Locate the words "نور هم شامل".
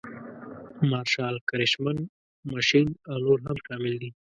3.25-3.93